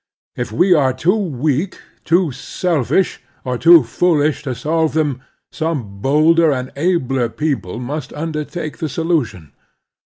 [0.35, 5.99] If ^ we are too weak, too selfish, or too foolish to solve them, some
[6.01, 9.53] bolder and abler people must imder take the solution.